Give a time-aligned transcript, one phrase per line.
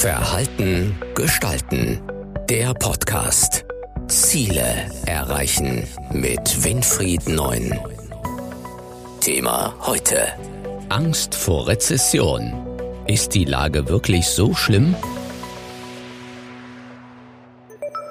[0.00, 2.00] Verhalten gestalten.
[2.48, 3.66] Der Podcast.
[4.08, 7.78] Ziele erreichen mit Winfried Neun.
[9.20, 10.28] Thema heute.
[10.88, 12.50] Angst vor Rezession.
[13.06, 14.96] Ist die Lage wirklich so schlimm?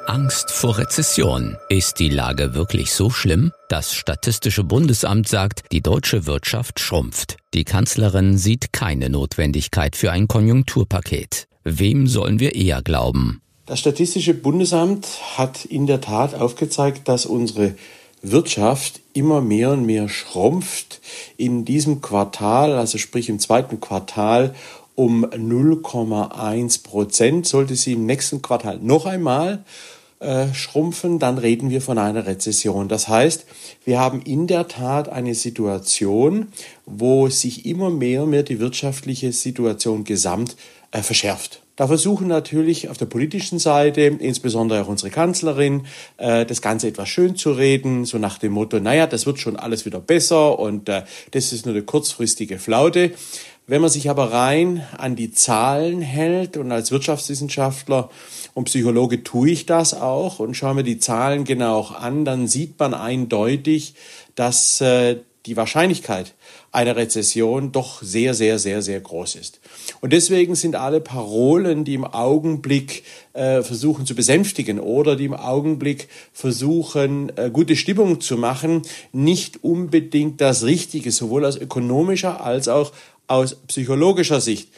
[0.05, 1.57] Angst vor Rezession.
[1.69, 3.51] Ist die Lage wirklich so schlimm?
[3.67, 7.37] Das Statistische Bundesamt sagt, die deutsche Wirtschaft schrumpft.
[7.55, 11.49] Die Kanzlerin sieht keine Notwendigkeit für ein Konjunkturpaket.
[11.77, 13.41] Wem sollen wir eher glauben?
[13.65, 15.05] Das Statistische Bundesamt
[15.37, 17.75] hat in der Tat aufgezeigt, dass unsere
[18.21, 21.01] Wirtschaft immer mehr und mehr schrumpft.
[21.37, 24.55] In diesem Quartal, also sprich im zweiten Quartal,
[24.95, 27.45] um 0,1 Prozent.
[27.45, 29.63] Sollte sie im nächsten Quartal noch einmal
[30.19, 32.89] äh, schrumpfen, dann reden wir von einer Rezession.
[32.89, 33.45] Das heißt,
[33.85, 36.47] wir haben in der Tat eine Situation,
[36.85, 41.61] wo sich immer mehr und mehr die wirtschaftliche Situation gesamt äh, verschärft.
[41.75, 45.85] Da versuchen natürlich auf der politischen Seite, insbesondere auch unsere Kanzlerin,
[46.17, 49.55] äh, das Ganze etwas schön zu reden, so nach dem Motto, naja, das wird schon
[49.55, 53.11] alles wieder besser und äh, das ist nur eine kurzfristige Flaute.
[53.65, 58.09] Wenn man sich aber rein an die Zahlen hält und als Wirtschaftswissenschaftler
[58.55, 62.77] und Psychologe tue ich das auch und schaue mir die Zahlen genau an, dann sieht
[62.79, 63.93] man eindeutig,
[64.35, 66.33] dass äh, die Wahrscheinlichkeit
[66.71, 69.59] einer Rezession doch sehr, sehr, sehr, sehr groß ist.
[70.01, 75.33] Und deswegen sind alle Parolen, die im Augenblick äh, versuchen zu besänftigen oder die im
[75.33, 78.81] Augenblick versuchen, äh, gute Stimmung zu machen,
[79.13, 82.91] nicht unbedingt das Richtige, sowohl aus ökonomischer als auch
[83.27, 84.69] aus psychologischer Sicht.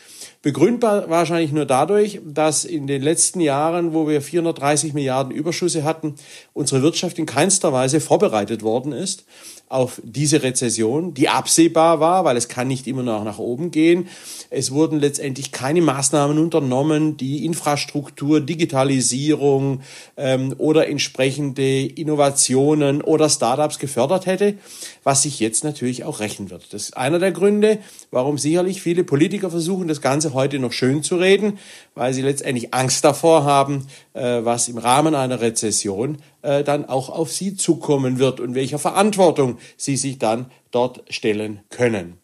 [0.42, 6.16] Begründbar wahrscheinlich nur dadurch, dass in den letzten Jahren, wo wir 430 Milliarden Überschüsse hatten,
[6.54, 9.24] unsere Wirtschaft in keinster Weise vorbereitet worden ist
[9.72, 14.10] auf diese Rezession, die absehbar war, weil es kann nicht immer noch nach oben gehen.
[14.50, 19.80] Es wurden letztendlich keine Maßnahmen unternommen, die Infrastruktur, Digitalisierung
[20.18, 24.56] ähm, oder entsprechende Innovationen oder Startups gefördert hätte,
[25.06, 26.74] was sich jetzt natürlich auch rächen wird.
[26.74, 27.80] Das ist einer der Gründe,
[28.12, 31.60] warum sicherlich viele Politiker versuchen, das Ganze heute noch schön zu reden,
[31.96, 37.10] weil sie letztendlich Angst davor haben, äh, was im Rahmen einer Rezession äh, dann auch
[37.10, 42.18] auf sie zukommen wird und welcher Verantwortung sie sich dann dort stellen können.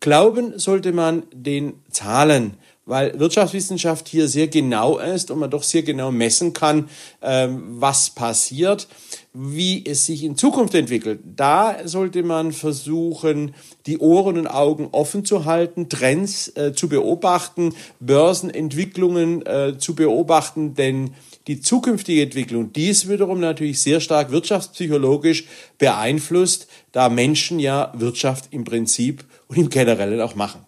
[0.00, 5.84] Glauben sollte man den Zahlen, weil Wirtschaftswissenschaft hier sehr genau ist und man doch sehr
[5.84, 6.88] genau messen kann,
[7.22, 8.88] ähm, was passiert,
[9.34, 11.20] wie es sich in Zukunft entwickelt.
[11.36, 13.54] Da sollte man versuchen,
[13.86, 20.74] die Ohren und Augen offen zu halten, Trends äh, zu beobachten, Börsenentwicklungen äh, zu beobachten,
[20.74, 21.14] denn
[21.46, 25.46] die zukünftige Entwicklung, die ist wiederum natürlich sehr stark wirtschaftspsychologisch
[25.78, 30.66] beeinflusst, da Menschen ja Wirtschaft im Prinzip und im Generellen auch machen.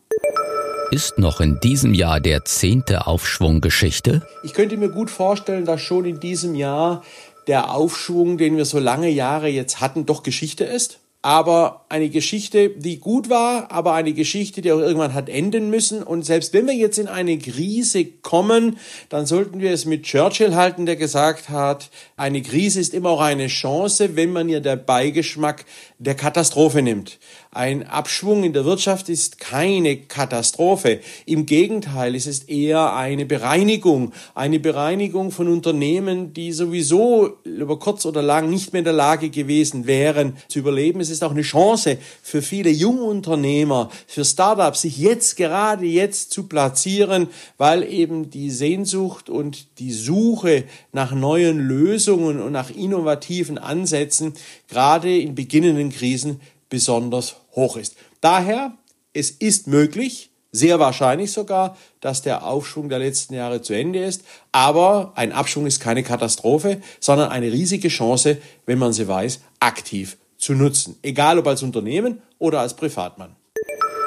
[0.91, 4.27] Ist noch in diesem Jahr der zehnte Aufschwung Geschichte?
[4.43, 7.03] Ich könnte mir gut vorstellen, dass schon in diesem Jahr
[7.47, 12.69] der Aufschwung, den wir so lange Jahre jetzt hatten, doch Geschichte ist aber eine Geschichte,
[12.69, 16.03] die gut war, aber eine Geschichte, die auch irgendwann hat enden müssen.
[16.03, 18.77] Und selbst wenn wir jetzt in eine Krise kommen,
[19.09, 23.23] dann sollten wir es mit Churchill halten, der gesagt hat, eine Krise ist immer auch
[23.23, 25.65] eine Chance, wenn man ihr der Beigeschmack
[25.99, 27.19] der Katastrophe nimmt.
[27.53, 30.99] Ein Abschwung in der Wirtschaft ist keine Katastrophe.
[31.25, 34.13] Im Gegenteil, es ist eher eine Bereinigung.
[34.35, 39.31] Eine Bereinigung von Unternehmen, die sowieso über kurz oder lang nicht mehr in der Lage
[39.31, 41.01] gewesen wären zu überleben.
[41.01, 46.45] Es ist auch eine Chance für viele Jungunternehmer, für Startups, sich jetzt gerade jetzt zu
[46.45, 54.35] platzieren, weil eben die Sehnsucht und die Suche nach neuen Lösungen und nach innovativen Ansätzen
[54.69, 57.97] gerade in beginnenden Krisen besonders hoch ist.
[58.21, 58.75] Daher,
[59.13, 64.23] es ist möglich, sehr wahrscheinlich sogar, dass der Aufschwung der letzten Jahre zu Ende ist.
[64.53, 70.17] Aber ein Abschwung ist keine Katastrophe, sondern eine riesige Chance, wenn man sie weiß, aktiv
[70.39, 70.97] zu nutzen.
[71.03, 73.37] Egal ob als Unternehmen oder als Privatmann.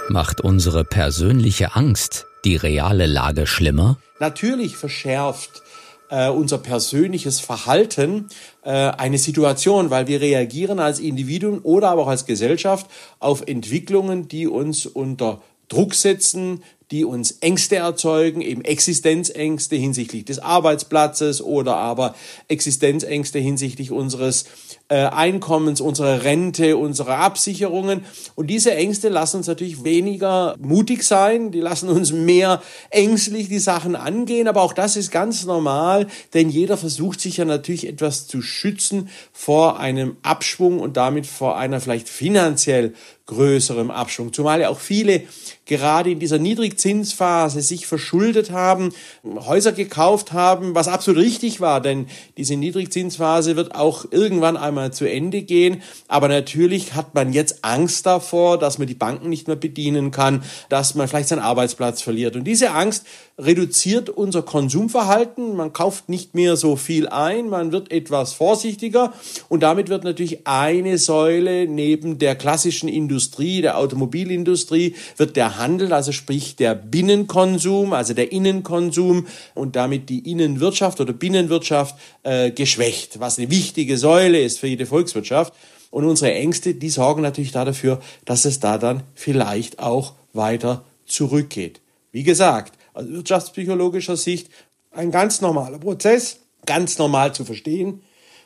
[0.10, 3.98] Macht unsere persönliche Angst die reale Lage schlimmer?
[4.20, 5.62] Natürlich verschärft
[6.10, 8.30] äh, unser persönliches Verhalten
[8.64, 12.88] äh, eine Situation, weil wir reagieren als Individuen oder aber auch als Gesellschaft
[13.20, 20.40] auf Entwicklungen, die uns unter Druck setzen, die uns Ängste erzeugen, eben Existenzängste hinsichtlich des
[20.40, 22.16] Arbeitsplatzes oder aber
[22.48, 24.46] Existenzängste hinsichtlich unseres
[24.90, 28.06] äh, Einkommens, unserer Rente, unserer Absicherungen.
[28.36, 33.60] Und diese Ängste lassen uns natürlich weniger mutig sein, die lassen uns mehr ängstlich die
[33.60, 34.48] Sachen angehen.
[34.48, 39.10] Aber auch das ist ganz normal, denn jeder versucht sich ja natürlich etwas zu schützen
[39.34, 42.94] vor einem Abschwung und damit vor einer vielleicht finanziell
[43.28, 44.32] größerem Abschwung.
[44.32, 45.24] Zumal ja auch viele
[45.66, 48.94] gerade in dieser Niedrigzinsphase sich verschuldet haben,
[49.26, 52.08] Häuser gekauft haben, was absolut richtig war, denn
[52.38, 55.82] diese Niedrigzinsphase wird auch irgendwann einmal zu Ende gehen.
[56.08, 60.44] Aber natürlich hat man jetzt Angst davor, dass man die Banken nicht mehr bedienen kann,
[60.70, 62.36] dass man vielleicht seinen Arbeitsplatz verliert.
[62.36, 63.06] Und diese Angst
[63.38, 65.56] reduziert unser Konsumverhalten.
[65.56, 69.14] Man kauft nicht mehr so viel ein, man wird etwas vorsichtiger
[69.48, 75.94] und damit wird natürlich eine Säule neben der klassischen Industrie, der Automobilindustrie, wird der Handel,
[75.94, 83.20] also sprich der Binnenkonsum, also der Innenkonsum und damit die Innenwirtschaft oder Binnenwirtschaft äh, geschwächt,
[83.20, 85.54] was eine wichtige Säule ist für jede Volkswirtschaft.
[85.90, 91.80] Und unsere Ängste, die sorgen natürlich dafür, dass es da dann vielleicht auch weiter zurückgeht.
[92.12, 94.50] Wie gesagt, aus wirtschaftspsychologischer Sicht
[94.92, 98.02] ein ganz normaler Prozess, ganz normal zu verstehen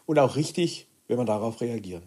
[0.06, 2.04] und auch richtig, wenn wir darauf reagieren.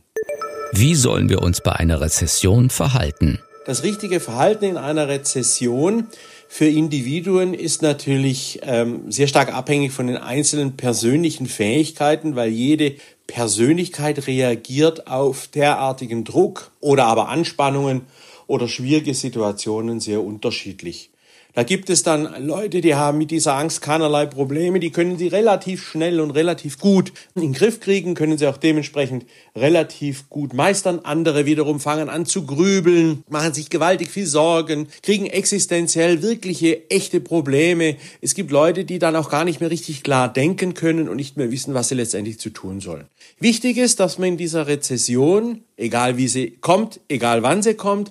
[0.73, 3.39] Wie sollen wir uns bei einer Rezession verhalten?
[3.65, 6.09] Das richtige Verhalten in einer Rezession
[6.49, 12.97] für Individuen ist natürlich ähm, sehr stark abhängig von den einzelnen persönlichen Fähigkeiten, weil jede
[13.27, 18.03] Persönlichkeit reagiert auf derartigen Druck oder aber Anspannungen
[18.47, 21.11] oder schwierige Situationen sehr unterschiedlich.
[21.57, 25.29] Da gibt es dann Leute, die haben mit dieser Angst keinerlei Probleme, die können sie
[25.29, 29.25] relativ schnell und relativ gut in den Griff kriegen, können sie auch dementsprechend
[29.55, 30.99] relativ gut meistern.
[31.05, 37.21] Andere wiederum fangen an zu grübeln, machen sich gewaltig viel Sorgen, kriegen existenziell wirkliche, echte
[37.21, 37.99] Probleme.
[38.21, 41.37] Es gibt Leute, die dann auch gar nicht mehr richtig klar denken können und nicht
[41.37, 43.05] mehr wissen, was sie letztendlich zu tun sollen.
[43.39, 48.11] Wichtig ist, dass man in dieser Rezession, egal wie sie kommt, egal wann sie kommt,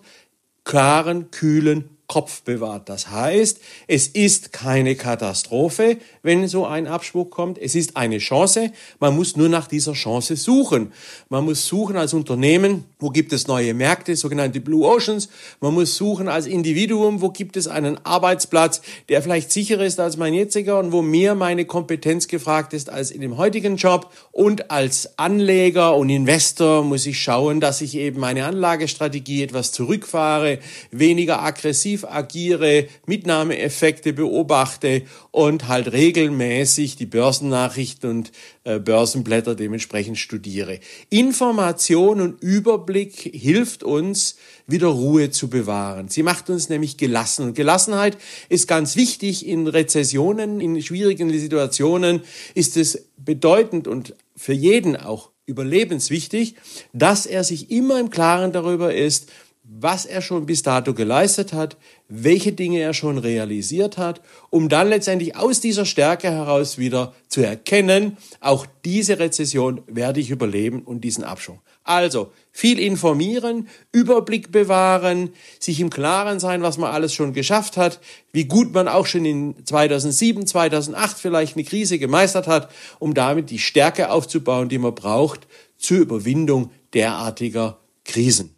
[0.63, 2.89] klaren, kühlen Kopf bewahrt.
[2.89, 7.57] Das heißt, es ist keine Katastrophe, wenn so ein Abschwung kommt.
[7.57, 8.71] Es ist eine Chance.
[8.99, 10.91] Man muss nur nach dieser Chance suchen.
[11.29, 15.29] Man muss suchen als Unternehmen, wo gibt es neue Märkte, sogenannte Blue Oceans.
[15.59, 20.17] Man muss suchen als Individuum, wo gibt es einen Arbeitsplatz, der vielleicht sicherer ist als
[20.17, 24.11] mein jetziger und wo mehr meine Kompetenz gefragt ist als in dem heutigen Job.
[24.31, 30.59] Und als Anleger und Investor muss ich schauen, dass ich eben meine Anlagestrategie etwas zurückfahre,
[30.91, 38.31] weniger aggressiv agiere, Mitnahmeeffekte beobachte und halt regelmäßig die Börsennachrichten und
[38.63, 40.79] äh, Börsenblätter dementsprechend studiere.
[41.09, 44.35] Information und Überblick hilft uns,
[44.67, 46.07] wieder Ruhe zu bewahren.
[46.07, 47.47] Sie macht uns nämlich gelassen.
[47.47, 48.17] Und Gelassenheit
[48.49, 52.21] ist ganz wichtig in Rezessionen, in schwierigen Situationen
[52.53, 56.55] ist es bedeutend und für jeden auch überlebenswichtig,
[56.93, 59.29] dass er sich immer im Klaren darüber ist,
[59.65, 61.77] was er schon bis dato geleistet hat,
[62.09, 67.41] welche Dinge er schon realisiert hat, um dann letztendlich aus dieser Stärke heraus wieder zu
[67.41, 71.61] erkennen, auch diese Rezession werde ich überleben und diesen Abschwung.
[71.85, 75.29] Also viel informieren, Überblick bewahren,
[75.59, 78.01] sich im Klaren sein, was man alles schon geschafft hat,
[78.33, 82.69] wie gut man auch schon in 2007, 2008 vielleicht eine Krise gemeistert hat,
[82.99, 88.52] um damit die Stärke aufzubauen, die man braucht zur Überwindung derartiger Krisen.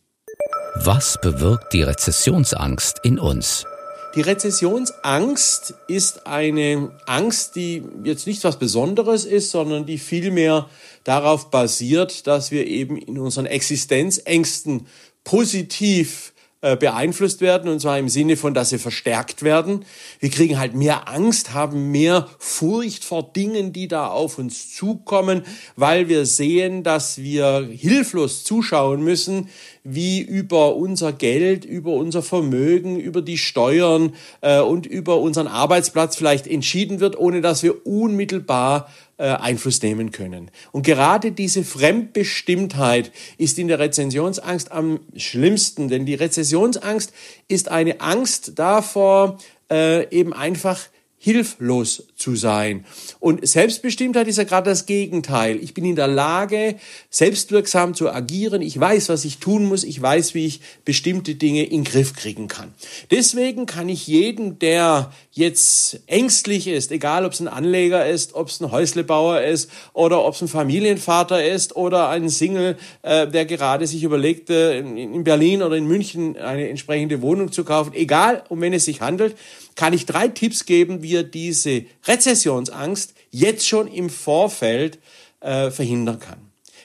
[0.78, 3.66] Was bewirkt die Rezessionsangst in uns?
[4.14, 10.70] Die Rezessionsangst ist eine Angst, die jetzt nichts was Besonderes ist, sondern die vielmehr
[11.06, 14.88] darauf basiert, dass wir eben in unseren Existenzängsten
[15.24, 16.34] positiv
[16.66, 19.86] äh, beeinflusst werden, und zwar im Sinne von, dass sie verstärkt werden.
[20.20, 25.44] Wir kriegen halt mehr Angst, haben mehr Furcht vor Dingen, die da auf uns zukommen,
[25.76, 29.50] weil wir sehen, dass wir hilflos zuschauen müssen,
[29.84, 36.16] wie über unser Geld, über unser Vermögen, über die Steuern äh, und über unseren Arbeitsplatz
[36.16, 40.52] vielleicht entschieden wird, ohne dass wir unmittelbar äh, Einfluss nehmen können.
[40.72, 47.14] Und gerade diese Fremdbestimmtheit ist in der Rezensionsangst am schlimmsten, denn die Rezessionsangst
[47.48, 49.38] ist eine Angst davor,
[49.72, 50.80] äh, eben einfach
[51.18, 52.86] hilflos zu sein.
[53.20, 55.58] Und Selbstbestimmtheit ist ja gerade das Gegenteil.
[55.62, 56.76] Ich bin in der Lage,
[57.12, 58.64] selbstwirksam zu agieren.
[58.64, 59.84] Ich weiß, was ich tun muss.
[59.84, 62.74] Ich weiß, wie ich bestimmte Dinge in den Griff kriegen kann.
[63.12, 68.48] Deswegen kann ich jeden, der jetzt ängstlich ist, egal ob es ein Anleger ist, ob
[68.48, 73.46] es ein Häuslebauer ist oder ob es ein Familienvater ist oder ein Single, äh, der
[73.46, 78.44] gerade sich überlegt, äh, in Berlin oder in München eine entsprechende Wohnung zu kaufen, egal
[78.50, 79.36] um wen es sich handelt,
[79.76, 81.84] kann ich drei Tipps geben, wie er diese
[82.16, 85.00] Rezessionsangst jetzt schon im Vorfeld
[85.42, 86.40] äh, verhindern kann.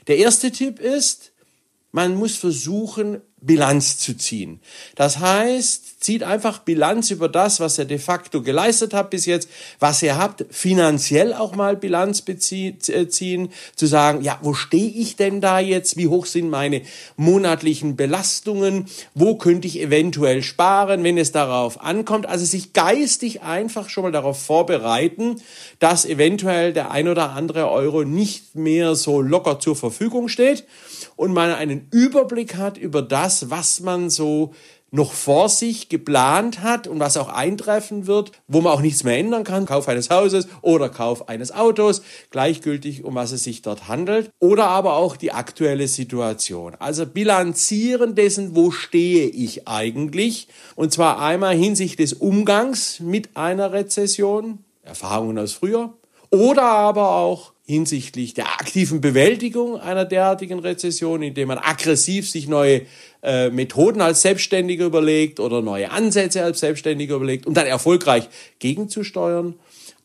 [0.09, 1.31] Der erste Tipp ist,
[1.93, 4.61] man muss versuchen, Bilanz zu ziehen.
[4.97, 9.49] Das heißt, zieht einfach Bilanz über das, was ihr de facto geleistet habt bis jetzt,
[9.79, 15.17] was ihr habt, finanziell auch mal Bilanz äh, ziehen, zu sagen, ja, wo stehe ich
[15.17, 15.97] denn da jetzt?
[15.97, 16.83] Wie hoch sind meine
[17.17, 18.87] monatlichen Belastungen?
[19.15, 22.27] Wo könnte ich eventuell sparen, wenn es darauf ankommt?
[22.27, 25.41] Also sich geistig einfach schon mal darauf vorbereiten,
[25.79, 30.65] dass eventuell der ein oder andere Euro nicht mehr so locker zur Verfügung steht
[31.17, 34.53] und man einen Überblick hat über das, was man so
[34.93, 39.19] noch vor sich geplant hat und was auch eintreffen wird, wo man auch nichts mehr
[39.19, 43.89] ändern kann, Kauf eines Hauses oder Kauf eines Autos, gleichgültig um was es sich dort
[43.89, 46.75] handelt, oder aber auch die aktuelle Situation.
[46.79, 53.73] Also bilanzieren dessen, wo stehe ich eigentlich, und zwar einmal hinsichtlich des Umgangs mit einer
[53.73, 55.95] Rezession, Erfahrungen aus früher,
[56.31, 62.83] oder aber auch hinsichtlich der aktiven Bewältigung einer derartigen Rezession, indem man aggressiv sich neue
[63.23, 69.55] äh, Methoden als Selbstständiger überlegt oder neue Ansätze als Selbstständiger überlegt, um dann erfolgreich gegenzusteuern,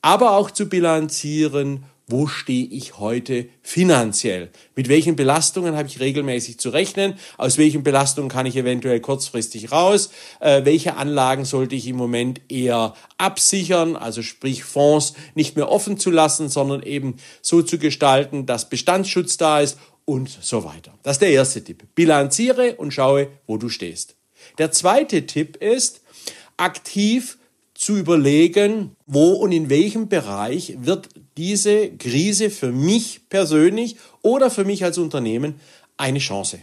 [0.01, 4.51] aber auch zu bilanzieren, wo stehe ich heute finanziell?
[4.75, 7.15] Mit welchen Belastungen habe ich regelmäßig zu rechnen?
[7.37, 10.11] Aus welchen Belastungen kann ich eventuell kurzfristig raus?
[10.39, 15.97] Äh, welche Anlagen sollte ich im Moment eher absichern, also sprich Fonds nicht mehr offen
[15.97, 20.93] zu lassen, sondern eben so zu gestalten, dass Bestandsschutz da ist und so weiter.
[21.03, 21.83] Das ist der erste Tipp.
[21.95, 24.15] Bilanziere und schaue, wo du stehst.
[24.57, 26.01] Der zweite Tipp ist,
[26.57, 27.37] aktiv
[27.73, 34.63] zu überlegen, wo und in welchem Bereich wird diese Krise für mich persönlich oder für
[34.63, 35.59] mich als Unternehmen
[35.97, 36.59] eine Chance.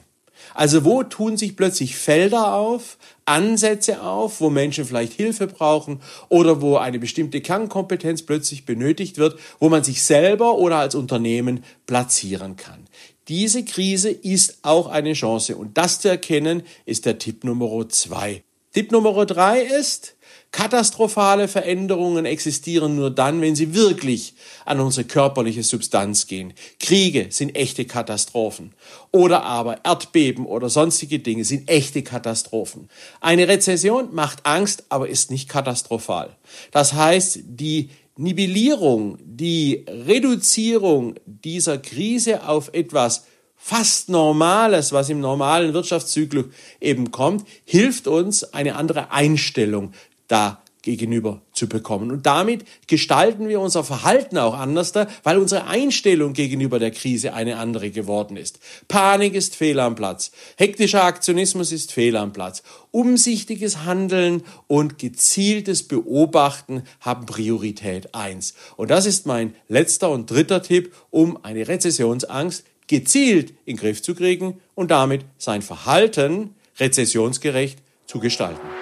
[0.55, 6.61] Also wo tun sich plötzlich Felder auf, Ansätze auf, wo Menschen vielleicht Hilfe brauchen oder
[6.61, 12.57] wo eine bestimmte Kernkompetenz plötzlich benötigt wird, wo man sich selber oder als Unternehmen platzieren
[12.57, 12.87] kann.
[13.29, 18.43] Diese Krise ist auch eine Chance und das zu erkennen ist der Tipp Nummer zwei.
[18.73, 20.17] Tipp Nummer drei ist,
[20.53, 24.35] Katastrophale Veränderungen existieren nur dann, wenn sie wirklich
[24.67, 26.53] an unsere körperliche Substanz gehen.
[26.79, 28.75] Kriege sind echte Katastrophen.
[29.13, 32.91] Oder aber Erdbeben oder sonstige Dinge sind echte Katastrophen.
[33.23, 36.37] Eine Rezession macht Angst, aber ist nicht katastrophal.
[36.71, 43.25] Das heißt, die Nivellierung, die Reduzierung dieser Krise auf etwas
[43.57, 46.47] fast Normales, was im normalen Wirtschaftszyklus
[46.81, 49.93] eben kommt, hilft uns, eine andere Einstellung
[50.33, 52.11] da gegenüber zu bekommen.
[52.11, 57.35] Und damit gestalten wir unser Verhalten auch anders, da, weil unsere Einstellung gegenüber der Krise
[57.35, 58.59] eine andere geworden ist.
[58.89, 60.33] Panik ist fehl am Platz.
[60.57, 62.65] Hektischer Aktionismus ist fehl am Platz.
[62.91, 68.55] Umsichtiges Handeln und gezieltes Beobachten haben Priorität eins.
[68.77, 74.03] Und das ist mein letzter und dritter Tipp, um eine Rezessionsangst gezielt in den Griff
[74.03, 78.82] zu kriegen und damit sein Verhalten rezessionsgerecht zu gestalten.